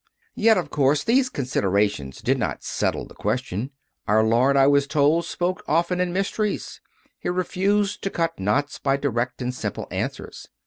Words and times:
Yet, 0.33 0.57
of 0.57 0.71
course, 0.71 1.03
these 1.03 1.29
considerations 1.29 2.23
did 2.23 2.39
not 2.39 2.63
settle 2.63 3.05
the 3.05 3.13
question. 3.13 3.69
Our 4.07 4.23
Lord, 4.23 4.57
I 4.57 4.65
was 4.65 4.87
told, 4.87 5.25
spoke 5.25 5.63
often 5.67 6.01
in 6.01 6.11
mysteries; 6.11 6.81
He 7.19 7.29
refused 7.29 8.01
to 8.01 8.09
cut 8.09 8.39
knots 8.39 8.79
by 8.79 8.97
direct 8.97 9.43
and 9.43 9.53
simple 9.53 9.85
answers. 9.91 10.47